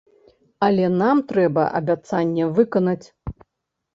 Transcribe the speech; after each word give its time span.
Але 0.67 0.85
нам 1.01 1.17
трэба 1.33 1.65
абяцанне 1.79 2.47
выканаць. 2.61 3.03